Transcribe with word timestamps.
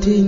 توبة 0.00 0.24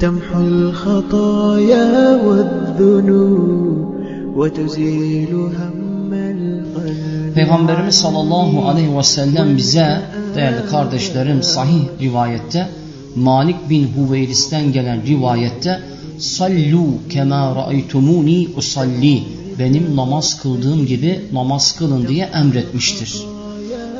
تمحو 0.00 0.40
الخطايا 0.40 1.86
والذنوب 2.26 3.94
وتزيل 4.36 5.32
هم 5.34 6.12
القلب 6.12 7.34
Peygamberimiz 7.34 7.94
sallallahu 7.94 8.68
aleyhi 8.68 8.98
ve 8.98 9.02
sellem 9.02 9.56
bize 9.56 10.00
değerli 10.34 10.66
kardeşlerim 10.70 11.42
sahih 11.42 11.82
rivayette 12.00 12.68
Malik 13.16 13.70
bin 13.70 13.88
Huveyris'ten 13.96 14.72
gelen 14.72 15.06
rivayette 15.06 15.80
sallu 16.18 16.86
kema 17.10 17.54
ra'aytumuni 17.56 18.48
usalli 18.56 19.22
benim 19.58 19.96
namaz 19.96 20.42
kıldığım 20.42 20.86
gibi 20.86 21.20
namaz 21.32 21.76
kılın 21.78 22.08
diye 22.08 22.24
emretmiştir. 22.24 23.22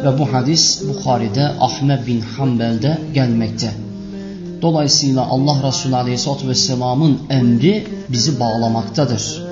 Ve 0.04 0.18
bu 0.18 0.32
hadis 0.32 0.82
Bukhari'de 0.88 1.44
Ahmet 1.60 2.06
bin 2.06 2.20
Hanbel'de 2.20 2.98
gelmekte. 3.14 3.70
Dolayısıyla 4.61 5.25
Allah 5.25 5.67
Resulü 5.67 5.95
Aleyhisselatü 5.95 6.47
Vesselam'ın 6.47 7.19
emri 7.29 7.87
bizi 8.09 8.39
bağlamaktadır. 8.39 9.43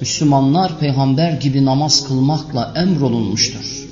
Müslümanlar 0.00 0.78
peygamber 0.78 1.32
gibi 1.32 1.64
namaz 1.64 2.08
kılmakla 2.08 2.72
emrolunmuştur. 2.76 3.88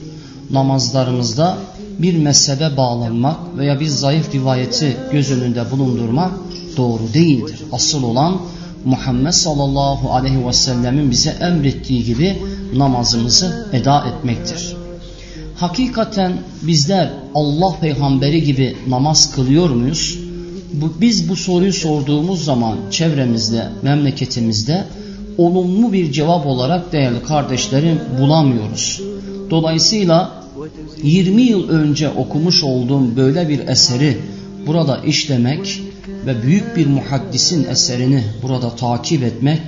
Namazlarımızda 0.51 1.57
bir 1.99 2.19
mezhebe 2.19 2.77
bağlanmak 2.77 3.37
veya 3.59 3.81
bir 3.81 3.87
zayıf 3.87 4.35
rivayeti 4.35 4.97
göz 5.13 5.31
önünde 5.31 5.71
bulundurmak 5.71 6.33
doğru 6.77 7.03
değildir. 7.15 7.63
Asıl 7.73 8.03
olan 8.03 8.41
Muhammed 8.85 9.33
sallallahu 9.33 10.13
aleyhi 10.13 10.47
ve 10.47 10.53
sellemin 10.53 11.11
bize 11.11 11.31
emrettiği 11.31 12.05
gibi 12.05 12.43
namazımızı 12.75 13.69
eda 13.73 14.05
etmektir. 14.09 14.77
Hakikaten 15.57 16.33
bizler 16.63 17.11
Allah 17.35 17.77
peygamberi 17.81 18.43
gibi 18.43 18.77
namaz 18.89 19.35
kılıyor 19.35 19.71
muyuz? 19.71 20.28
Bu, 20.73 20.93
biz 21.01 21.29
bu 21.29 21.37
soruyu 21.37 21.73
sorduğumuz 21.73 22.45
zaman 22.45 22.79
çevremizde, 22.91 23.69
memleketimizde 23.83 24.85
olumlu 25.39 25.93
bir 25.93 26.13
cevap 26.13 26.47
olarak 26.47 26.93
değerli 26.93 27.23
kardeşlerim 27.23 28.01
bulamıyoruz. 28.21 29.03
Dolayısıyla 29.51 30.43
20 31.03 31.43
yıl 31.43 31.69
önce 31.69 32.09
okumuş 32.09 32.65
olduğum 32.65 33.17
böyle 33.17 33.49
bir 33.49 33.69
eseri 33.69 34.19
burada 34.67 34.99
işlemek 34.99 35.83
ve 36.27 36.43
büyük 36.43 36.77
bir 36.77 36.87
muhaddisin 36.87 37.65
eserini 37.65 38.25
burada 38.43 38.77
takip 38.77 39.23
etmek 39.23 39.61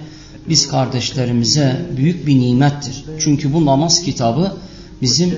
biz 0.49 0.69
kardeşlerimize 0.69 1.77
büyük 1.97 2.27
bir 2.27 2.41
nimettir. 2.41 3.05
Çünkü 3.21 3.53
bu 3.53 3.67
namaz 3.67 4.03
kitabı 4.03 4.53
bizim 5.03 5.35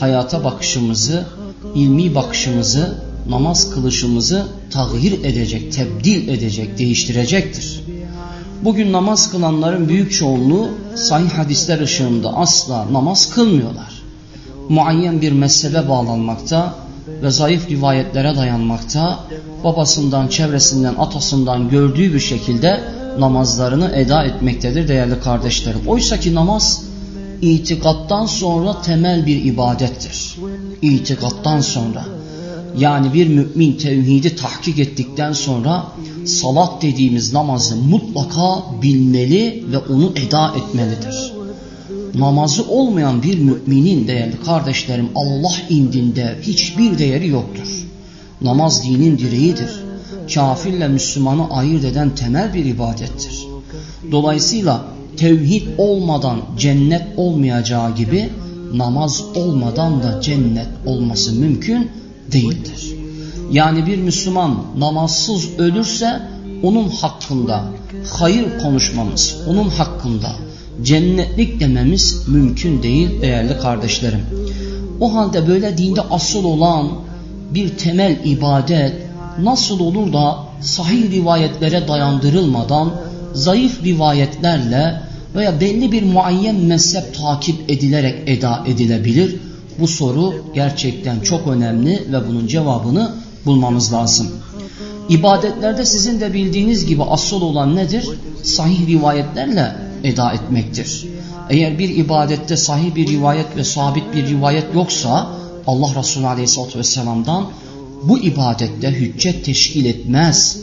hayata 0.00 0.44
bakışımızı, 0.44 1.26
ilmi 1.74 2.14
bakışımızı, 2.14 2.98
namaz 3.28 3.70
kılışımızı 3.70 4.46
tağyir 4.70 5.24
edecek, 5.24 5.72
tebdil 5.72 6.28
edecek, 6.28 6.78
değiştirecektir. 6.78 7.80
Bugün 8.64 8.92
namaz 8.92 9.30
kılanların 9.30 9.88
büyük 9.88 10.12
çoğunluğu 10.12 10.68
sahih 10.94 11.30
hadisler 11.30 11.80
ışığında 11.80 12.36
asla 12.36 12.92
namaz 12.92 13.30
kılmıyorlar. 13.30 14.02
Muayyen 14.68 15.20
bir 15.20 15.32
mezhebe 15.32 15.88
bağlanmakta 15.88 16.74
ve 17.22 17.30
zayıf 17.30 17.70
rivayetlere 17.70 18.36
dayanmakta, 18.36 19.24
babasından, 19.64 20.28
çevresinden, 20.28 20.94
atasından 20.94 21.68
gördüğü 21.68 22.14
bir 22.14 22.20
şekilde 22.20 22.80
namazlarını 23.18 23.92
eda 23.94 24.24
etmektedir 24.24 24.88
değerli 24.88 25.20
kardeşlerim. 25.20 25.80
Oysa 25.86 26.20
ki 26.20 26.34
namaz 26.34 26.82
itikattan 27.42 28.26
sonra 28.26 28.82
temel 28.82 29.26
bir 29.26 29.44
ibadettir. 29.44 30.36
İtikattan 30.82 31.60
sonra. 31.60 32.04
Yani 32.78 33.14
bir 33.14 33.28
mümin 33.28 33.72
tevhidi 33.72 34.36
tahkik 34.36 34.78
ettikten 34.78 35.32
sonra 35.32 35.86
salat 36.24 36.82
dediğimiz 36.82 37.32
namazı 37.32 37.76
mutlaka 37.76 38.64
bilmeli 38.82 39.64
ve 39.72 39.78
onu 39.78 40.12
eda 40.16 40.54
etmelidir. 40.56 41.32
Namazı 42.14 42.68
olmayan 42.68 43.22
bir 43.22 43.38
müminin 43.38 44.08
değerli 44.08 44.40
kardeşlerim 44.40 45.08
Allah 45.14 45.54
indinde 45.68 46.38
hiçbir 46.42 46.98
değeri 46.98 47.28
yoktur. 47.28 47.68
Namaz 48.40 48.84
dinin 48.84 49.18
direğidir. 49.18 49.70
Kafirle 50.34 50.88
Müslümanı 50.88 51.50
ayırt 51.50 51.84
eden 51.84 52.14
temel 52.14 52.54
bir 52.54 52.64
ibadettir. 52.64 53.46
Dolayısıyla 54.10 54.84
tevhid 55.16 55.62
olmadan 55.78 56.40
cennet 56.58 57.02
olmayacağı 57.16 57.96
gibi 57.96 58.30
namaz 58.74 59.24
olmadan 59.34 60.02
da 60.02 60.20
cennet 60.20 60.68
olması 60.86 61.32
mümkün 61.32 61.90
değildir. 62.32 62.94
Yani 63.52 63.86
bir 63.86 63.98
Müslüman 63.98 64.64
namazsız 64.78 65.58
ölürse 65.58 66.22
onun 66.62 66.88
hakkında 66.88 67.64
hayır 68.12 68.58
konuşmamız, 68.62 69.36
onun 69.48 69.68
hakkında 69.68 70.32
cennetlik 70.82 71.60
dememiz 71.60 72.28
mümkün 72.28 72.82
değil 72.82 73.22
değerli 73.22 73.58
kardeşlerim. 73.58 74.20
O 75.00 75.14
halde 75.14 75.48
böyle 75.48 75.78
dinde 75.78 76.00
asıl 76.00 76.44
olan 76.44 76.88
bir 77.54 77.68
temel 77.68 78.20
ibadet 78.24 78.94
nasıl 79.38 79.80
olur 79.80 80.12
da 80.12 80.38
sahih 80.60 81.10
rivayetlere 81.10 81.88
dayandırılmadan 81.88 82.92
zayıf 83.34 83.84
rivayetlerle 83.84 85.02
veya 85.34 85.60
belli 85.60 85.92
bir 85.92 86.02
muayyen 86.02 86.56
mezhep 86.56 87.14
takip 87.14 87.70
edilerek 87.70 88.28
eda 88.28 88.64
edilebilir? 88.66 89.36
Bu 89.78 89.88
soru 89.88 90.34
gerçekten 90.54 91.20
çok 91.20 91.46
önemli 91.46 92.04
ve 92.12 92.28
bunun 92.28 92.46
cevabını 92.46 93.12
bulmamız 93.46 93.92
lazım. 93.92 94.28
İbadetlerde 95.08 95.86
sizin 95.86 96.20
de 96.20 96.32
bildiğiniz 96.32 96.86
gibi 96.86 97.02
asıl 97.02 97.42
olan 97.42 97.76
nedir? 97.76 98.08
Sahih 98.42 98.86
rivayetlerle 98.86 99.76
eda 100.04 100.32
etmektir. 100.32 101.06
Eğer 101.50 101.78
bir 101.78 101.96
ibadette 101.96 102.56
sahih 102.56 102.94
bir 102.94 103.08
rivayet 103.08 103.56
ve 103.56 103.64
sabit 103.64 104.14
bir 104.14 104.26
rivayet 104.26 104.74
yoksa 104.74 105.30
Allah 105.66 105.94
Resulü 105.98 106.26
Aleyhisselatü 106.26 106.78
Vesselam'dan 106.78 107.46
bu 108.02 108.18
ibadette 108.18 108.90
hüccet 108.90 109.44
teşkil 109.44 109.84
etmez. 109.84 110.58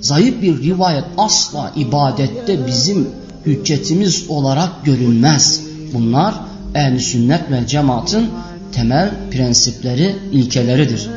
Zayıf 0.00 0.42
bir 0.42 0.62
rivayet 0.62 1.04
asla 1.18 1.72
ibadette 1.76 2.66
bizim 2.66 3.08
hüccetimiz 3.46 4.24
olarak 4.28 4.84
görünmez. 4.84 5.60
Bunlar 5.94 6.34
ehl 6.74 6.98
sünnet 6.98 7.50
ve 7.50 7.66
cemaatin 7.66 8.30
temel 8.72 9.10
prensipleri, 9.30 10.16
ilkeleridir. 10.32 11.10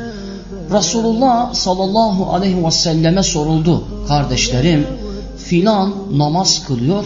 Resulullah 0.72 1.54
sallallahu 1.54 2.32
aleyhi 2.32 2.66
ve 2.66 2.70
selleme 2.70 3.22
soruldu. 3.22 3.84
Kardeşlerim 4.08 4.86
filan 5.36 5.94
namaz 6.18 6.66
kılıyor 6.66 7.04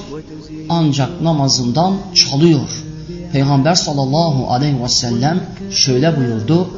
ancak 0.68 1.22
namazından 1.22 1.94
çalıyor. 2.14 2.84
Peygamber 3.32 3.74
sallallahu 3.74 4.50
aleyhi 4.50 4.82
ve 4.82 4.88
sellem 4.88 5.40
şöyle 5.70 6.16
buyurdu. 6.16 6.68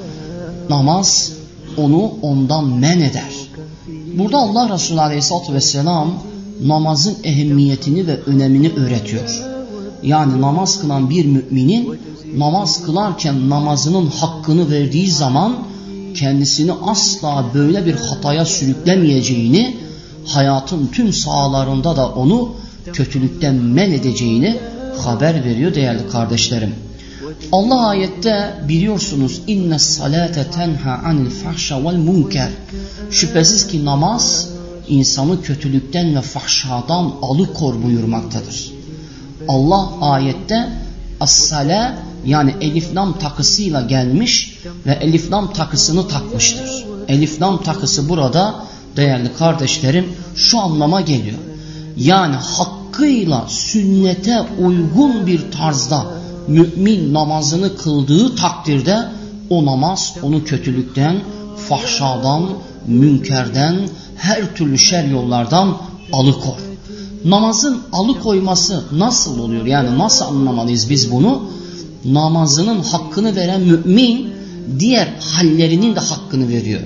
Namaz 0.71 1.33
onu 1.77 2.13
ondan 2.23 2.65
men 2.65 3.01
eder. 3.01 3.33
Burada 4.19 4.39
Allah 4.39 4.75
Resulü 4.75 5.01
aleyhissalatü 5.01 5.55
vesselam 5.55 6.15
namazın 6.65 7.17
ehemmiyetini 7.25 8.07
ve 8.07 8.21
önemini 8.27 8.73
öğretiyor. 8.73 9.43
Yani 10.03 10.41
namaz 10.41 10.81
kılan 10.81 11.11
bir 11.11 11.25
müminin 11.27 12.01
namaz 12.37 12.83
kılarken 12.83 13.51
namazının 13.51 14.07
hakkını 14.07 14.71
verdiği 14.71 15.11
zaman 15.11 15.57
kendisini 16.15 16.73
asla 16.73 17.45
böyle 17.55 17.87
bir 17.87 17.95
hataya 17.95 18.45
sürüklemeyeceğini, 18.45 19.77
hayatın 20.27 20.87
tüm 20.87 21.13
sahalarında 21.13 21.97
da 21.97 22.09
onu 22.09 22.53
kötülükten 22.93 23.55
men 23.55 23.93
edeceğini 23.93 24.61
haber 25.05 25.45
veriyor 25.45 25.75
değerli 25.75 26.09
kardeşlerim. 26.09 26.75
Allah 27.53 27.87
ayette 27.87 28.55
biliyorsunuz 28.69 29.41
inne 29.47 29.79
salate 29.79 30.51
tenha 30.51 31.01
anil 31.05 31.31
fahşa 31.31 31.85
vel 31.85 31.97
munker. 31.97 32.51
Şüphesiz 33.11 33.67
ki 33.67 33.85
namaz 33.85 34.49
insanı 34.89 35.43
kötülükten 35.43 36.17
ve 36.17 36.21
fahşadan 36.21 37.13
alıkor 37.23 37.83
buyurmaktadır. 37.83 38.73
Allah 39.49 39.91
ayette 40.01 40.69
as-sale 41.21 41.93
yani 42.27 42.55
elif 42.61 42.95
lam 42.95 43.19
takısıyla 43.19 43.81
gelmiş 43.81 44.59
ve 44.87 44.93
elif 44.93 45.33
lam 45.33 45.53
takısını 45.53 46.09
takmıştır. 46.09 46.85
Elif 47.09 47.43
lam 47.43 47.63
takısı 47.63 48.09
burada 48.09 48.55
değerli 48.97 49.33
kardeşlerim 49.39 50.13
şu 50.37 50.61
anlama 50.61 51.01
geliyor. 51.01 51.39
Yani 51.97 52.35
hakkıyla 52.35 53.45
sünnete 53.49 54.41
uygun 54.65 55.27
bir 55.27 55.51
tarzda 55.51 56.07
mümin 56.49 57.15
namazını 57.15 57.77
kıldığı 57.77 58.37
takdirde 58.37 59.09
o 59.51 59.67
namaz 59.67 60.15
onu 60.23 60.45
kötülükten, 60.45 61.21
fahşadan, 61.69 62.49
münkerden, 62.87 63.89
her 64.17 64.55
türlü 64.55 64.79
şer 64.79 65.05
yollardan 65.05 65.77
alıkor. 66.13 66.57
Namazın 67.25 67.81
alıkoyması 67.93 68.85
nasıl 68.93 69.39
oluyor? 69.39 69.67
Yani 69.67 69.99
nasıl 69.99 70.25
anlamalıyız 70.25 70.91
biz 70.91 71.13
bunu? 71.13 71.43
Namazının 72.05 72.83
hakkını 72.83 73.37
veren 73.37 73.61
mümin 73.61 74.33
diğer 74.79 75.09
hallerinin 75.21 75.97
de 75.97 76.01
hakkını 76.01 76.49
veriyor. 76.49 76.81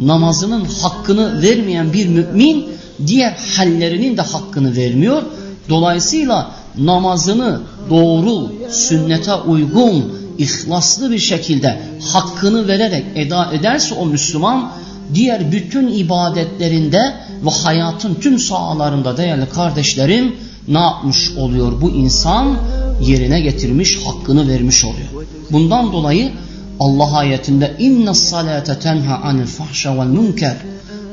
namazının 0.00 0.64
hakkını 0.64 1.42
vermeyen 1.42 1.92
bir 1.92 2.06
mümin 2.08 2.66
diğer 3.06 3.36
hallerinin 3.56 4.16
de 4.16 4.22
hakkını 4.22 4.76
vermiyor. 4.76 5.22
Dolayısıyla 5.68 6.50
namazını 6.78 7.60
doğru, 7.90 8.52
sünnete 8.70 9.34
uygun, 9.34 10.12
ihlaslı 10.38 11.10
bir 11.10 11.18
şekilde 11.18 11.80
hakkını 12.12 12.68
vererek 12.68 13.04
eda 13.14 13.52
ederse 13.52 13.94
o 13.94 14.06
Müslüman 14.06 14.70
diğer 15.14 15.52
bütün 15.52 15.88
ibadetlerinde 15.88 17.14
ve 17.44 17.50
hayatın 17.64 18.14
tüm 18.14 18.38
sahalarında 18.38 19.16
değerli 19.16 19.48
kardeşlerim 19.48 20.36
ne 20.68 20.78
yapmış 20.78 21.30
oluyor 21.36 21.80
bu 21.80 21.90
insan? 21.90 22.56
Yerine 23.01 23.39
getirmiş, 23.41 24.05
hakkını 24.05 24.47
vermiş 24.47 24.85
oluyor. 24.85 25.27
Bundan 25.51 25.91
dolayı 25.91 26.31
Allah 26.79 27.17
ayetinde 27.17 27.75
inna 27.79 28.13
salate 28.13 28.79
tenha 28.79 29.15
anil 29.17 29.45
fahşa 29.45 29.97
vel 29.97 30.05
münker 30.07 30.57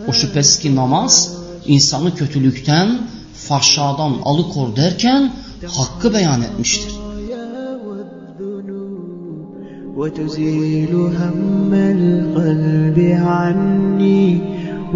o 0.08 0.12
şüphesiz 0.12 0.58
ki 0.58 0.76
namaz 0.76 1.32
insanı 1.66 2.14
kötülükten, 2.14 2.98
fahşadan 3.34 4.14
alıkor 4.24 4.76
derken 4.76 5.32
hakkı 5.66 6.14
beyan 6.14 6.42
etmiştir. 6.42 6.92
وتزيل 10.00 10.92
هم 11.20 11.72
القلب 11.96 12.98
عني 13.28 14.24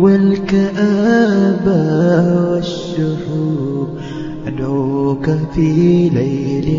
والكآبة 0.02 1.82
والشحوب 2.50 3.88
أدعوك 4.49 5.25
في 5.53 6.09
ليل 6.09 6.69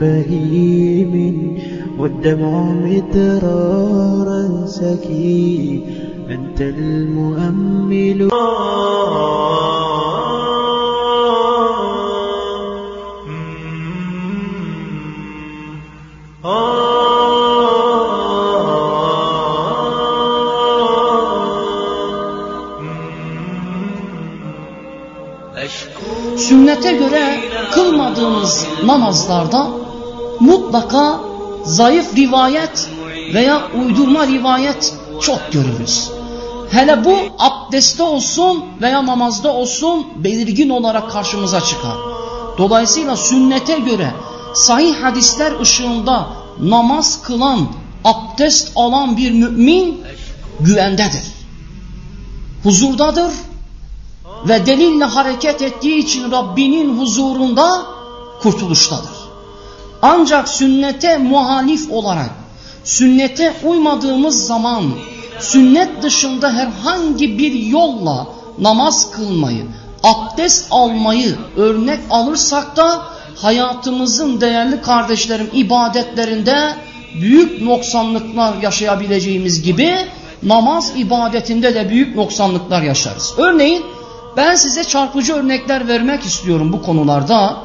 بهيم 0.00 1.14
والدمع 1.98 2.72
مترارا 2.72 4.66
سكي 4.66 5.82
أنت 6.30 6.60
المؤمل. 6.60 8.28
Sünnete 26.60 26.92
göre 26.92 27.40
kılmadığımız 27.72 28.66
namazlarda 28.84 29.68
mutlaka 30.40 31.20
zayıf 31.64 32.16
rivayet 32.16 32.90
veya 33.34 33.62
uydurma 33.80 34.26
rivayet 34.26 34.94
çok 35.20 35.52
görürüz. 35.52 36.10
Hele 36.70 37.04
bu 37.04 37.16
abdestte 37.38 38.02
olsun 38.02 38.64
veya 38.82 39.06
namazda 39.06 39.54
olsun 39.54 40.06
belirgin 40.16 40.68
olarak 40.68 41.10
karşımıza 41.10 41.60
çıkar. 41.60 41.96
Dolayısıyla 42.58 43.16
sünnete 43.16 43.78
göre 43.78 44.10
sahih 44.54 45.02
hadisler 45.02 45.60
ışığında 45.60 46.26
namaz 46.60 47.22
kılan, 47.22 47.68
abdest 48.04 48.72
alan 48.76 49.16
bir 49.16 49.32
mümin 49.32 50.00
güvendedir. 50.60 51.22
Huzurdadır 52.62 53.32
ve 54.48 54.66
delille 54.66 55.04
hareket 55.04 55.62
ettiği 55.62 55.98
için 55.98 56.32
Rabbinin 56.32 56.98
huzurunda 56.98 57.82
kurtuluştadır. 58.42 59.20
Ancak 60.02 60.48
sünnete 60.48 61.18
muhalif 61.18 61.90
olarak, 61.90 62.30
sünnete 62.84 63.54
uymadığımız 63.64 64.46
zaman, 64.46 64.84
sünnet 65.40 66.02
dışında 66.02 66.52
herhangi 66.52 67.38
bir 67.38 67.52
yolla 67.52 68.26
namaz 68.58 69.10
kılmayı, 69.10 69.66
abdest 70.02 70.66
almayı 70.70 71.38
örnek 71.56 71.98
alırsak 72.10 72.76
da 72.76 73.02
hayatımızın 73.36 74.40
değerli 74.40 74.82
kardeşlerim 74.82 75.50
ibadetlerinde 75.52 76.74
büyük 77.20 77.62
noksanlıklar 77.62 78.54
yaşayabileceğimiz 78.62 79.62
gibi 79.62 79.96
namaz 80.42 80.92
ibadetinde 80.96 81.74
de 81.74 81.90
büyük 81.90 82.16
noksanlıklar 82.16 82.82
yaşarız. 82.82 83.34
Örneğin 83.38 83.84
ben 84.36 84.54
size 84.54 84.84
çarpıcı 84.84 85.34
örnekler 85.34 85.88
vermek 85.88 86.22
istiyorum 86.22 86.72
bu 86.72 86.82
konularda. 86.82 87.56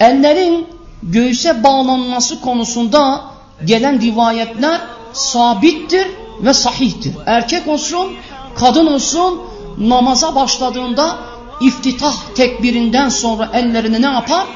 Ellerin 0.00 0.66
göğüse 1.02 1.64
bağlanması 1.64 2.40
konusunda 2.40 3.24
gelen 3.64 4.00
rivayetler 4.00 4.80
sabittir 5.12 6.06
ve 6.40 6.54
sahihtir. 6.54 7.12
Erkek 7.26 7.68
olsun, 7.68 8.12
kadın 8.56 8.86
olsun 8.86 9.40
namaza 9.78 10.34
başladığında 10.34 11.16
iftitah 11.60 12.14
tekbirinden 12.34 13.08
sonra 13.08 13.50
ellerini 13.52 14.02
ne 14.02 14.06
yapar? 14.06 14.46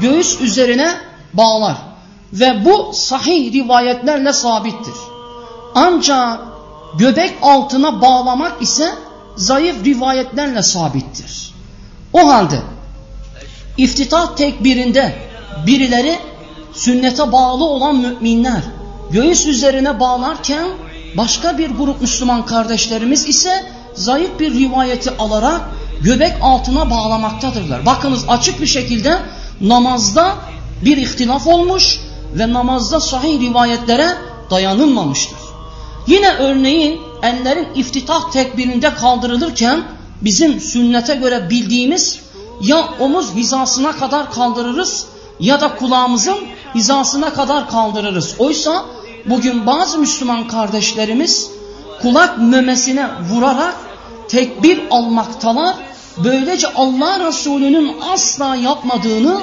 Göğüs 0.00 0.40
üzerine 0.40 0.94
bağlar. 1.34 1.76
Ve 2.32 2.64
bu 2.64 2.90
sahih 2.92 3.52
rivayetlerle 3.52 4.32
sabittir. 4.32 4.94
Ancak 5.74 6.40
göbek 6.98 7.34
altına 7.42 8.00
bağlamak 8.00 8.62
ise 8.62 8.94
zayıf 9.38 9.84
rivayetlerle 9.84 10.62
sabittir. 10.62 11.54
O 12.12 12.28
halde 12.28 12.60
iftitah 13.76 14.36
tekbirinde 14.36 15.14
birileri 15.66 16.18
sünnete 16.72 17.32
bağlı 17.32 17.64
olan 17.64 17.96
müminler 17.96 18.62
göğüs 19.10 19.46
üzerine 19.46 20.00
bağlarken 20.00 20.68
başka 21.16 21.58
bir 21.58 21.70
grup 21.70 22.00
Müslüman 22.00 22.46
kardeşlerimiz 22.46 23.28
ise 23.28 23.64
zayıf 23.94 24.40
bir 24.40 24.54
rivayeti 24.54 25.10
alarak 25.16 25.60
göbek 26.00 26.32
altına 26.42 26.90
bağlamaktadırlar. 26.90 27.86
Bakınız 27.86 28.24
açık 28.28 28.60
bir 28.60 28.66
şekilde 28.66 29.18
namazda 29.60 30.34
bir 30.84 30.96
ihtilaf 30.96 31.46
olmuş 31.46 32.00
ve 32.34 32.52
namazda 32.52 33.00
sahih 33.00 33.40
rivayetlere 33.40 34.08
dayanılmamıştır. 34.50 35.37
Yine 36.08 36.32
örneğin 36.32 37.00
ellerin 37.22 37.68
iftitah 37.74 38.30
tekbirinde 38.30 38.94
kaldırılırken 38.94 39.82
bizim 40.22 40.60
sünnete 40.60 41.14
göre 41.14 41.50
bildiğimiz 41.50 42.20
ya 42.62 42.88
omuz 43.00 43.34
hizasına 43.34 43.92
kadar 43.92 44.32
kaldırırız 44.32 45.06
ya 45.40 45.60
da 45.60 45.76
kulağımızın 45.76 46.38
hizasına 46.74 47.32
kadar 47.32 47.70
kaldırırız. 47.70 48.34
Oysa 48.38 48.84
bugün 49.26 49.66
bazı 49.66 49.98
Müslüman 49.98 50.48
kardeşlerimiz 50.48 51.50
kulak 52.02 52.38
memesine 52.38 53.08
vurarak 53.30 53.74
tekbir 54.28 54.80
almaktalar. 54.90 55.76
Böylece 56.24 56.66
Allah 56.74 57.26
Resulü'nün 57.26 57.96
asla 58.12 58.56
yapmadığını 58.56 59.40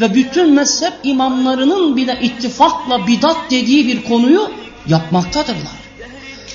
ve 0.00 0.14
bütün 0.14 0.54
mezhep 0.54 0.92
imamlarının 1.02 1.96
bile 1.96 2.18
ittifakla 2.22 3.06
bidat 3.06 3.36
dediği 3.50 3.86
bir 3.86 4.04
konuyu 4.04 4.50
yapmaktadırlar. 4.86 5.81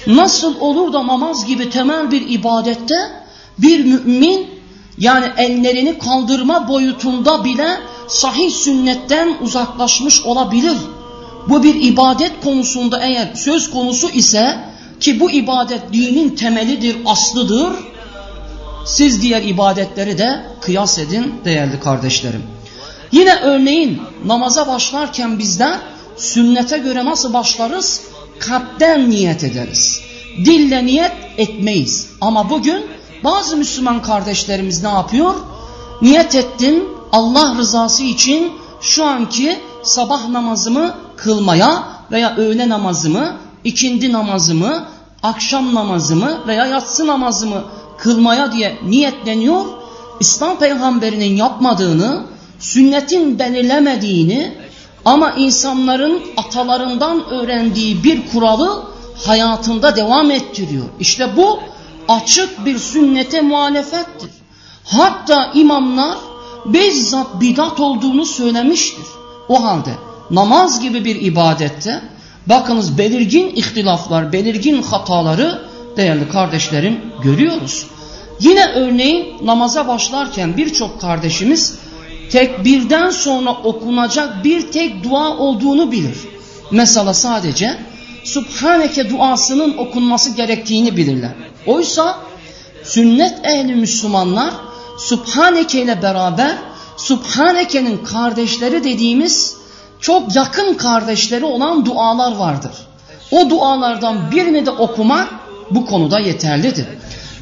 Nasıl 0.07 0.59
olur 0.59 0.93
da 0.93 1.07
namaz 1.07 1.45
gibi 1.45 1.69
temel 1.69 2.11
bir 2.11 2.29
ibadette 2.29 2.95
bir 3.57 3.85
mümin 3.85 4.47
yani 4.97 5.25
ellerini 5.37 5.99
kaldırma 5.99 6.67
boyutunda 6.67 7.43
bile 7.43 7.67
sahih 8.07 8.51
sünnetten 8.51 9.37
uzaklaşmış 9.41 10.21
olabilir. 10.25 10.77
Bu 11.49 11.63
bir 11.63 11.75
ibadet 11.83 12.31
konusunda 12.43 12.99
eğer 12.99 13.35
söz 13.35 13.71
konusu 13.71 14.09
ise 14.09 14.57
ki 14.99 15.19
bu 15.19 15.31
ibadet 15.31 15.93
dinin 15.93 16.29
temelidir, 16.29 16.97
aslıdır. 17.05 17.73
Siz 18.85 19.21
diğer 19.21 19.43
ibadetleri 19.43 20.17
de 20.17 20.45
kıyas 20.61 20.99
edin 20.99 21.33
değerli 21.45 21.79
kardeşlerim. 21.79 22.43
Yine 23.11 23.35
örneğin 23.35 24.01
namaza 24.25 24.67
başlarken 24.67 25.39
bizden 25.39 25.79
sünnete 26.17 26.77
göre 26.77 27.05
nasıl 27.05 27.33
başlarız? 27.33 28.01
Kalpten 28.39 29.09
niyet 29.09 29.43
ederiz. 29.43 30.01
Dille 30.45 30.85
niyet 30.85 31.11
etmeyiz. 31.37 32.09
Ama 32.21 32.49
bugün 32.49 32.85
bazı 33.23 33.57
Müslüman 33.57 34.01
kardeşlerimiz 34.01 34.83
ne 34.83 34.89
yapıyor? 34.89 35.33
Niyet 36.01 36.35
ettim 36.35 36.83
Allah 37.11 37.55
rızası 37.57 38.03
için 38.03 38.51
şu 38.81 39.05
anki 39.05 39.59
sabah 39.83 40.29
namazımı 40.29 40.95
kılmaya 41.15 41.83
veya 42.11 42.35
öğle 42.37 42.69
namazımı, 42.69 43.37
ikindi 43.63 44.13
namazımı, 44.13 44.85
akşam 45.23 45.75
namazımı 45.75 46.47
veya 46.47 46.65
yatsı 46.65 47.07
namazımı 47.07 47.63
kılmaya 47.97 48.51
diye 48.51 48.77
niyetleniyor. 48.87 49.65
İslam 50.19 50.59
peygamberinin 50.59 51.35
yapmadığını, 51.35 52.23
sünnetin 52.59 53.39
belirlemediğini 53.39 54.53
ama 55.07 55.31
insanların 55.31 56.21
atalarından 56.37 57.29
öğrendiği 57.29 58.03
bir 58.03 58.27
kuralı 58.27 58.83
hayatında 59.25 59.95
devam 59.95 60.31
ettiriyor. 60.31 60.85
İşte 60.99 61.37
bu 61.37 61.59
açık 62.07 62.65
bir 62.65 62.77
sünnete 62.77 63.41
muhalefettir. 63.41 64.29
Hatta 64.85 65.51
imamlar 65.53 66.17
bizzat 66.65 67.41
bidat 67.41 67.79
olduğunu 67.79 68.25
söylemiştir. 68.25 69.05
O 69.49 69.63
halde 69.63 69.91
namaz 70.31 70.81
gibi 70.81 71.05
bir 71.05 71.21
ibadette 71.21 72.01
bakınız 72.47 72.97
belirgin 72.97 73.49
ihtilaflar, 73.55 74.33
belirgin 74.33 74.81
hataları 74.81 75.61
değerli 75.97 76.29
kardeşlerim 76.29 76.99
görüyoruz. 77.23 77.87
Yine 78.39 78.65
örneğin 78.65 79.45
namaza 79.45 79.87
başlarken 79.87 80.57
birçok 80.57 81.01
kardeşimiz 81.01 81.79
tekbirden 82.31 83.09
sonra 83.09 83.51
okunacak 83.51 84.43
bir 84.43 84.71
tek 84.71 85.03
dua 85.03 85.37
olduğunu 85.37 85.91
bilir. 85.91 86.17
Mesela 86.71 87.13
sadece 87.13 87.77
Subhaneke 88.23 89.09
duasının 89.09 89.77
okunması 89.77 90.35
gerektiğini 90.35 90.97
bilirler. 90.97 91.31
Oysa 91.65 92.17
sünnet 92.83 93.45
ehli 93.45 93.75
Müslümanlar 93.75 94.53
Subhaneke 94.97 95.81
ile 95.81 96.01
beraber 96.01 96.57
Subhaneke'nin 96.97 97.97
kardeşleri 97.97 98.83
dediğimiz 98.83 99.57
çok 99.99 100.35
yakın 100.35 100.73
kardeşleri 100.73 101.45
olan 101.45 101.85
dualar 101.85 102.35
vardır. 102.35 102.71
O 103.31 103.49
dualardan 103.49 104.31
birini 104.31 104.65
de 104.65 104.71
okumak 104.71 105.27
bu 105.71 105.85
konuda 105.85 106.19
yeterlidir. 106.19 106.85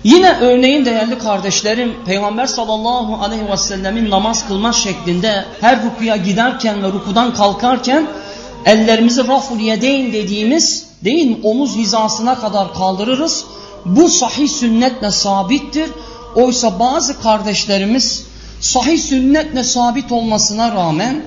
Yine 0.05 0.37
örneğin 0.41 0.85
değerli 0.85 1.17
kardeşlerim 1.17 1.95
Peygamber 2.05 2.45
sallallahu 2.45 3.23
aleyhi 3.23 3.51
ve 3.51 3.57
sellemin 3.57 4.09
namaz 4.09 4.47
kılma 4.47 4.73
şeklinde 4.73 5.45
her 5.61 5.85
rukuya 5.85 6.15
giderken 6.15 6.83
ve 6.83 6.87
rukudan 6.87 7.33
kalkarken 7.33 8.07
ellerimizi 8.65 9.27
raful 9.27 9.59
yedeyn 9.59 10.13
dediğimiz 10.13 10.87
değil 11.03 11.25
mi 11.25 11.37
omuz 11.43 11.75
hizasına 11.75 12.35
kadar 12.35 12.73
kaldırırız. 12.73 13.45
Bu 13.85 14.09
sahih 14.09 14.49
sünnetle 14.49 15.11
sabittir. 15.11 15.89
Oysa 16.35 16.79
bazı 16.79 17.21
kardeşlerimiz 17.21 18.25
sahih 18.61 18.99
sünnetle 18.99 19.63
sabit 19.63 20.11
olmasına 20.11 20.71
rağmen 20.71 21.23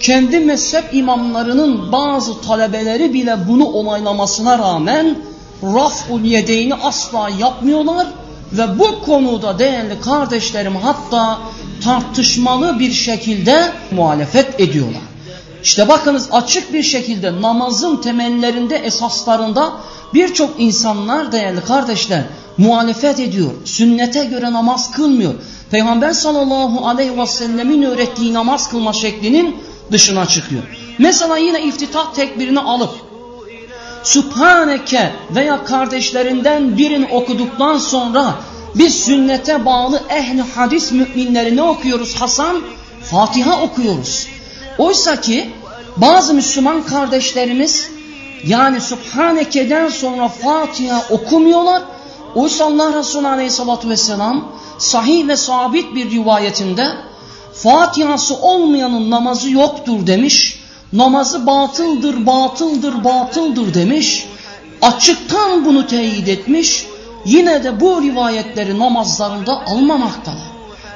kendi 0.00 0.40
mezhep 0.40 0.84
imamlarının 0.94 1.92
bazı 1.92 2.40
talebeleri 2.40 3.14
bile 3.14 3.36
bunu 3.48 3.64
onaylamasına 3.64 4.58
rağmen 4.58 5.16
raf'ul 5.62 6.24
yedeyni 6.24 6.74
asla 6.74 7.28
yapmıyorlar 7.28 8.06
ve 8.52 8.78
bu 8.78 9.02
konuda 9.02 9.58
değerli 9.58 10.00
kardeşlerim 10.00 10.76
hatta 10.76 11.38
tartışmalı 11.84 12.78
bir 12.78 12.92
şekilde 12.92 13.72
muhalefet 13.90 14.60
ediyorlar. 14.60 15.02
İşte 15.62 15.88
bakınız 15.88 16.28
açık 16.32 16.72
bir 16.72 16.82
şekilde 16.82 17.42
namazın 17.42 17.96
temellerinde 17.96 18.76
esaslarında 18.76 19.72
birçok 20.14 20.50
insanlar 20.58 21.32
değerli 21.32 21.60
kardeşler 21.60 22.22
muhalefet 22.58 23.20
ediyor. 23.20 23.50
Sünnete 23.64 24.24
göre 24.24 24.52
namaz 24.52 24.90
kılmıyor. 24.90 25.34
Peygamber 25.70 26.12
sallallahu 26.12 26.88
aleyhi 26.88 27.18
ve 27.18 27.26
sellemin 27.26 27.82
öğrettiği 27.82 28.34
namaz 28.34 28.70
kılma 28.70 28.92
şeklinin 28.92 29.56
dışına 29.92 30.26
çıkıyor. 30.26 30.62
Mesela 30.98 31.36
yine 31.36 31.62
iftitah 31.62 32.14
tekbirini 32.14 32.60
alıp 32.60 33.11
Sübhaneke 34.04 35.12
veya 35.30 35.64
kardeşlerinden 35.64 36.78
birini 36.78 37.06
okuduktan 37.12 37.78
sonra 37.78 38.34
biz 38.74 39.04
sünnete 39.04 39.64
bağlı 39.64 40.02
ehli 40.08 40.42
hadis 40.42 40.92
müminleri 40.92 41.56
ne 41.56 41.62
okuyoruz 41.62 42.14
Hasan? 42.14 42.62
Fatiha 43.10 43.62
okuyoruz. 43.62 44.28
Oysa 44.78 45.20
ki 45.20 45.50
bazı 45.96 46.34
Müslüman 46.34 46.82
kardeşlerimiz 46.82 47.90
yani 48.46 48.80
Subhaneke'den 48.80 49.88
sonra 49.88 50.28
Fatiha 50.28 51.04
okumuyorlar. 51.10 51.82
Oysa 52.34 52.64
Allah 52.64 52.98
Resulü 52.98 53.26
Aleyhisselatü 53.28 53.88
Vesselam 53.88 54.52
sahih 54.78 55.28
ve 55.28 55.36
sabit 55.36 55.94
bir 55.94 56.10
rivayetinde 56.10 56.86
Fatihası 57.54 58.34
olmayanın 58.34 59.10
namazı 59.10 59.50
yoktur 59.50 60.06
demiş. 60.06 60.61
Namazı 60.92 61.46
batıldır, 61.46 62.26
batıldır, 62.26 63.04
batıldır 63.04 63.74
demiş. 63.74 64.26
Açıktan 64.82 65.64
bunu 65.64 65.86
teyit 65.86 66.28
etmiş. 66.28 66.86
Yine 67.24 67.64
de 67.64 67.80
bu 67.80 68.02
rivayetleri 68.02 68.78
namazlarında 68.78 69.66
almamaktalar. 69.66 70.52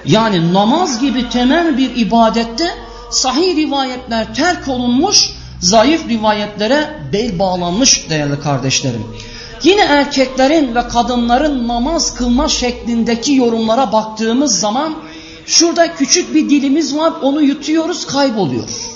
Yani 0.07 0.55
namaz 0.55 1.01
gibi 1.01 1.29
temel 1.29 1.79
bir 1.79 1.97
ibadette 1.97 2.75
sahih 3.11 3.57
rivayetler 3.57 4.35
terk 4.35 4.69
olunmuş, 4.69 5.31
zayıf 5.61 6.09
rivayetlere 6.09 7.01
bel 7.13 7.39
bağlanmış 7.39 8.11
değerli 8.11 8.41
kardeşlerim. 8.41 9.05
Yine 9.63 9.81
erkeklerin 9.81 10.75
ve 10.75 10.89
kadınların 10.89 11.69
namaz 11.69 12.15
kılma 12.15 12.49
şeklindeki 12.49 13.35
yorumlara 13.35 13.93
baktığımız 13.93 14.61
zaman 14.61 14.95
şurada 15.47 15.95
küçük 15.95 16.35
bir 16.35 16.51
dilimiz 16.51 16.97
var 16.97 17.13
onu 17.23 17.43
yutuyoruz 17.43 18.07
kayboluyor. 18.07 18.96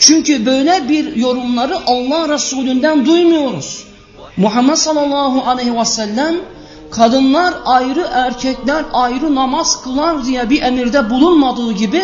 Çünkü 0.00 0.46
böyle 0.46 0.88
bir 0.88 1.16
yorumları 1.16 1.76
Allah 1.86 2.28
Resulü'nden 2.28 3.06
duymuyoruz. 3.06 3.84
Muhammed 4.36 4.74
sallallahu 4.74 5.50
aleyhi 5.50 5.76
ve 5.76 5.84
sellem 5.84 6.36
kadınlar 6.90 7.54
ayrı 7.64 8.08
erkekler 8.12 8.84
ayrı 8.92 9.34
namaz 9.34 9.82
kılar 9.82 10.24
diye 10.24 10.50
bir 10.50 10.62
emirde 10.62 11.10
bulunmadığı 11.10 11.72
gibi 11.72 12.02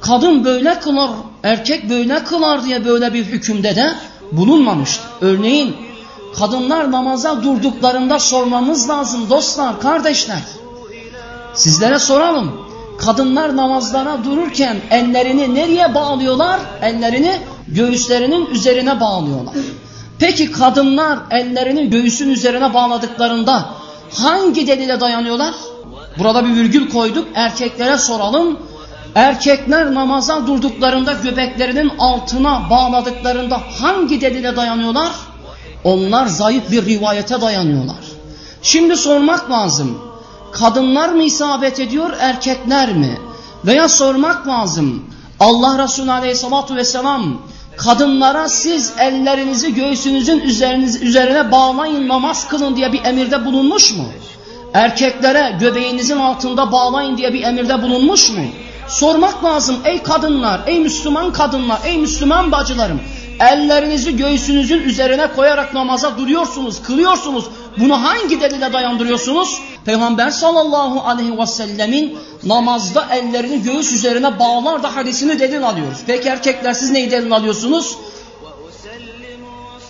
kadın 0.00 0.44
böyle 0.44 0.80
kılar 0.80 1.10
erkek 1.42 1.90
böyle 1.90 2.24
kılar 2.24 2.64
diye 2.64 2.84
böyle 2.84 3.14
bir 3.14 3.24
hükümde 3.24 3.76
de 3.76 3.94
bulunmamıştır. 4.32 5.04
Örneğin 5.20 5.76
kadınlar 6.38 6.92
namaza 6.92 7.42
durduklarında 7.42 8.18
sormamız 8.18 8.88
lazım 8.88 9.30
dostlar, 9.30 9.80
kardeşler. 9.80 10.42
Sizlere 11.54 11.98
soralım. 11.98 12.63
Kadınlar 12.98 13.56
namazlara 13.56 14.24
dururken 14.24 14.76
ellerini 14.90 15.54
nereye 15.54 15.94
bağlıyorlar? 15.94 16.60
Ellerini 16.82 17.38
göğüslerinin 17.68 18.46
üzerine 18.46 19.00
bağlıyorlar. 19.00 19.54
Peki 20.18 20.52
kadınlar 20.52 21.18
ellerini 21.30 21.90
göğüsün 21.90 22.30
üzerine 22.30 22.74
bağladıklarında 22.74 23.64
hangi 24.14 24.66
delile 24.66 25.00
dayanıyorlar? 25.00 25.54
Burada 26.18 26.44
bir 26.44 26.54
virgül 26.54 26.90
koyduk. 26.90 27.28
Erkeklere 27.34 27.98
soralım. 27.98 28.58
Erkekler 29.14 29.94
namaza 29.94 30.46
durduklarında 30.46 31.12
göbeklerinin 31.12 31.92
altına 31.98 32.70
bağladıklarında 32.70 33.60
hangi 33.80 34.20
delile 34.20 34.56
dayanıyorlar? 34.56 35.10
Onlar 35.84 36.26
zayıf 36.26 36.70
bir 36.70 36.86
rivayete 36.86 37.40
dayanıyorlar. 37.40 37.96
Şimdi 38.62 38.96
sormak 38.96 39.50
lazım. 39.50 39.98
Kadınlar 40.54 41.08
mı 41.08 41.22
isabet 41.22 41.80
ediyor, 41.80 42.10
erkekler 42.20 42.92
mi? 42.92 43.18
Veya 43.66 43.88
sormak 43.88 44.48
lazım. 44.48 45.02
Allah 45.40 45.84
Resulü 45.84 46.12
Aleyhisselatü 46.12 46.76
Vesselam 46.76 47.42
kadınlara 47.76 48.48
siz 48.48 48.92
ellerinizi 48.98 49.74
göğsünüzün 49.74 50.40
üzeriniz, 50.40 51.02
üzerine 51.02 51.52
bağlayın 51.52 52.08
namaz 52.08 52.48
kılın 52.48 52.76
diye 52.76 52.92
bir 52.92 53.04
emirde 53.04 53.44
bulunmuş 53.44 53.92
mu? 53.96 54.04
Erkeklere 54.74 55.56
göbeğinizin 55.60 56.18
altında 56.18 56.72
bağlayın 56.72 57.16
diye 57.16 57.32
bir 57.32 57.42
emirde 57.42 57.82
bulunmuş 57.82 58.30
mu? 58.30 58.44
Sormak 58.88 59.44
lazım 59.44 59.76
ey 59.84 60.02
kadınlar, 60.02 60.60
ey 60.66 60.80
Müslüman 60.80 61.32
kadınlar, 61.32 61.80
ey 61.84 61.98
Müslüman 61.98 62.52
bacılarım. 62.52 63.00
Ellerinizi 63.40 64.16
göğsünüzün 64.16 64.80
üzerine 64.80 65.32
koyarak 65.32 65.74
namaza 65.74 66.18
duruyorsunuz, 66.18 66.82
kılıyorsunuz. 66.82 67.44
Bunu 67.78 68.02
hangi 68.02 68.40
delile 68.40 68.72
dayandırıyorsunuz? 68.72 69.60
Peygamber 69.84 70.30
sallallahu 70.30 71.00
aleyhi 71.00 71.38
ve 71.38 71.46
sellemin 71.46 72.18
namazda 72.44 73.08
ellerini 73.12 73.62
göğüs 73.62 73.92
üzerine 73.92 74.38
bağlar 74.38 74.82
da 74.82 74.96
hadisini 74.96 75.38
delil 75.38 75.68
alıyoruz. 75.68 75.98
Peki 76.06 76.28
erkekler 76.28 76.72
siz 76.72 76.90
neyi 76.90 77.10
delil 77.10 77.32
alıyorsunuz? 77.32 77.96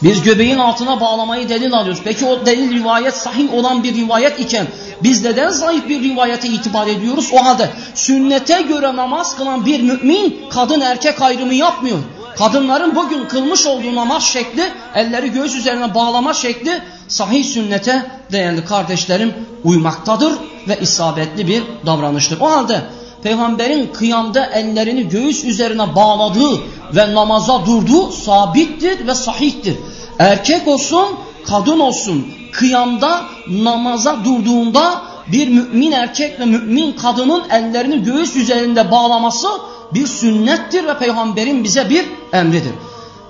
Biz 0.02 0.22
göbeğin 0.22 0.58
altına 0.58 1.00
bağlamayı 1.00 1.48
delil 1.48 1.74
alıyoruz. 1.74 2.02
Peki 2.04 2.26
o 2.26 2.46
delil 2.46 2.80
rivayet 2.80 3.14
sahih 3.14 3.54
olan 3.54 3.82
bir 3.82 3.94
rivayet 3.94 4.40
iken 4.40 4.66
biz 5.02 5.24
neden 5.24 5.50
zayıf 5.50 5.88
bir 5.88 6.02
rivayete 6.02 6.48
itibar 6.48 6.86
ediyoruz? 6.86 7.30
O 7.32 7.44
halde 7.44 7.70
sünnete 7.94 8.62
göre 8.62 8.96
namaz 8.96 9.36
kılan 9.36 9.66
bir 9.66 9.82
mümin 9.82 10.40
kadın 10.50 10.80
erkek 10.80 11.22
ayrımı 11.22 11.54
yapmıyor. 11.54 11.98
Kadınların 12.38 12.94
bugün 12.94 13.24
kılmış 13.24 13.66
olduğu 13.66 13.94
namaz 13.94 14.22
şekli, 14.22 14.72
elleri 14.94 15.32
göğüs 15.32 15.54
üzerine 15.54 15.94
bağlama 15.94 16.34
şekli 16.34 16.82
sahih 17.08 17.44
sünnete 17.44 18.06
değerli 18.32 18.64
kardeşlerim 18.64 19.34
uymaktadır 19.64 20.32
ve 20.68 20.78
isabetli 20.80 21.48
bir 21.48 21.62
davranıştır. 21.86 22.40
O 22.40 22.50
halde 22.50 22.82
peygamberin 23.22 23.86
kıyamda 23.86 24.46
ellerini 24.46 25.08
göğüs 25.08 25.44
üzerine 25.44 25.94
bağladığı 25.96 26.60
ve 26.94 27.14
namaza 27.14 27.66
durduğu 27.66 28.12
sabittir 28.12 29.06
ve 29.06 29.14
sahihtir. 29.14 29.76
Erkek 30.18 30.68
olsun, 30.68 31.06
kadın 31.46 31.80
olsun 31.80 32.26
kıyamda 32.52 33.22
namaza 33.48 34.24
durduğunda 34.24 35.02
bir 35.32 35.48
mümin 35.48 35.92
erkek 35.92 36.40
ve 36.40 36.44
mümin 36.44 36.92
kadının 36.92 37.42
ellerini 37.50 38.02
göğüs 38.02 38.36
üzerinde 38.36 38.90
bağlaması 38.90 39.48
bir 39.94 40.06
sünnettir 40.06 40.86
ve 40.86 40.98
peygamberin 40.98 41.64
bize 41.64 41.90
bir 41.90 42.04
emridir. 42.32 42.72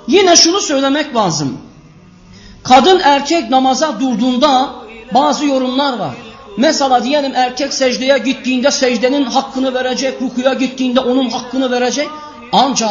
Yine 0.08 0.36
şunu 0.36 0.60
söylemek 0.60 1.14
lazım. 1.16 1.58
Kadın 2.62 3.00
erkek 3.04 3.50
namaza 3.50 4.00
durduğunda 4.00 4.70
bazı 5.14 5.46
yorumlar 5.46 5.98
var. 5.98 6.14
Mesela 6.56 7.04
diyelim 7.04 7.32
erkek 7.34 7.74
secdeye 7.74 8.18
gittiğinde 8.18 8.70
secdenin 8.70 9.24
hakkını 9.24 9.74
verecek, 9.74 10.22
rukuya 10.22 10.54
gittiğinde 10.54 11.00
onun 11.00 11.30
hakkını 11.30 11.70
verecek. 11.70 12.08
Ancak 12.52 12.90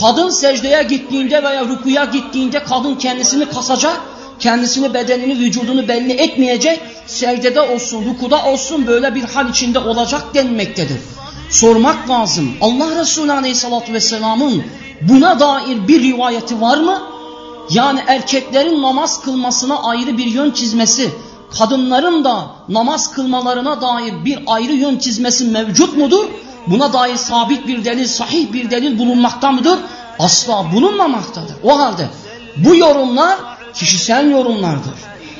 kadın 0.00 0.30
secdeye 0.30 0.82
gittiğinde 0.82 1.42
veya 1.42 1.64
rukuya 1.64 2.04
gittiğinde 2.04 2.64
kadın 2.64 2.94
kendisini 2.94 3.46
kasacak, 3.46 4.00
kendisini, 4.40 4.94
bedenini, 4.94 5.38
vücudunu 5.38 5.88
belli 5.88 6.12
etmeyecek, 6.12 6.80
secdede 7.06 7.60
olsun, 7.60 8.04
rukuda 8.04 8.44
olsun 8.44 8.86
böyle 8.86 9.14
bir 9.14 9.22
hal 9.22 9.50
içinde 9.50 9.78
olacak 9.78 10.34
denmektedir. 10.34 10.98
Sormak 11.50 12.08
lazım. 12.08 12.52
Allah 12.60 13.00
Resulü 13.00 13.32
Aleyhisselatü 13.32 13.92
Vesselam'ın 13.92 14.62
buna 15.00 15.40
dair 15.40 15.88
bir 15.88 16.02
rivayeti 16.02 16.60
var 16.60 16.78
mı? 16.78 17.02
Yani 17.70 18.00
erkeklerin 18.06 18.82
namaz 18.82 19.20
kılmasına 19.20 19.82
ayrı 19.82 20.18
bir 20.18 20.26
yön 20.26 20.50
çizmesi, 20.50 21.10
kadınların 21.58 22.24
da 22.24 22.46
namaz 22.68 23.12
kılmalarına 23.12 23.80
dair 23.80 24.24
bir 24.24 24.38
ayrı 24.46 24.72
yön 24.72 24.98
çizmesi 24.98 25.44
mevcut 25.44 25.96
mudur? 25.96 26.24
Buna 26.66 26.92
dair 26.92 27.16
sabit 27.16 27.66
bir 27.66 27.84
delil, 27.84 28.06
sahih 28.06 28.52
bir 28.52 28.70
delil 28.70 28.98
bulunmakta 28.98 29.52
mıdır? 29.52 29.78
Asla 30.18 30.72
bulunmamaktadır. 30.72 31.54
O 31.62 31.78
halde 31.78 32.06
bu 32.56 32.76
yorumlar 32.76 33.36
kişisel 33.74 34.30
yorumlardır. 34.30 34.94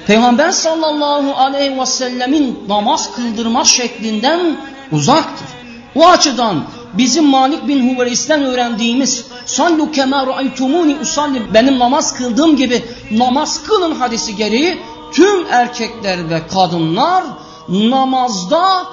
Peygamber 0.07 0.51
sallallahu 0.51 1.35
aleyhi 1.37 1.81
ve 1.81 1.87
sellemin 1.87 2.59
namaz 2.69 3.13
kıldırma 3.17 3.65
şeklinden 3.65 4.57
uzaktır. 4.93 5.49
O 5.95 6.09
açıdan 6.09 6.65
bizim 6.95 7.25
Malik 7.25 7.69
bin 7.69 7.95
Huveris'ten 7.95 8.43
öğrendiğimiz 8.43 9.27
sallu 9.47 9.93
kema 9.93 10.27
ra'aytumuni 10.27 10.97
usalli 11.03 11.55
benim 11.55 11.79
namaz 11.79 12.17
kıldığım 12.17 12.57
gibi 12.57 12.85
namaz 13.11 13.63
kılın 13.63 13.95
hadisi 13.95 14.37
gereği 14.37 14.79
tüm 15.13 15.47
erkekler 15.51 16.31
ve 16.31 16.47
kadınlar 16.47 17.25
namazda 17.69 18.87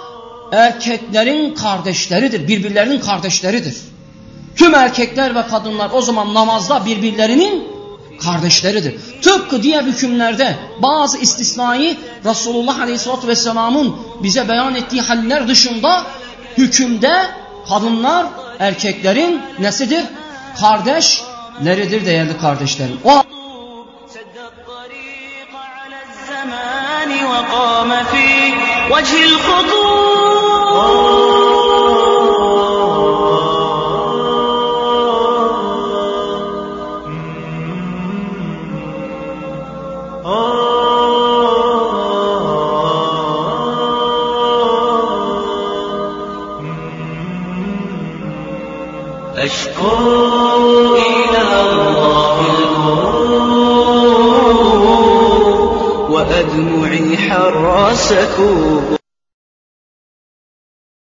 erkeklerin 0.51 1.55
kardeşleridir. 1.55 2.47
Birbirlerinin 2.47 2.99
kardeşleridir. 2.99 3.77
Tüm 4.55 4.75
erkekler 4.75 5.35
ve 5.35 5.47
kadınlar 5.47 5.89
o 5.93 6.01
zaman 6.01 6.33
namazda 6.33 6.85
birbirlerinin 6.85 7.76
kardeşleridir. 8.22 8.94
Tıpkı 9.22 9.62
diğer 9.62 9.82
hükümlerde 9.84 10.56
bazı 10.82 11.18
istisnai 11.18 11.98
Resulullah 12.24 12.80
Aleyhisselatü 12.80 13.28
Vesselam'ın 13.28 13.96
bize 14.22 14.48
beyan 14.48 14.74
ettiği 14.74 15.00
haller 15.00 15.48
dışında 15.48 16.02
hükümde 16.58 17.12
kadınlar 17.68 18.26
erkeklerin 18.58 19.40
nesidir? 19.58 20.04
Kardeşleridir 20.60 22.06
değerli 22.06 22.38
kardeşlerim. 22.38 22.98
O 23.04 23.22
وقام 27.32 28.04
في 28.04 28.28
وجه 28.90 29.24
أمسكوه 58.11 58.96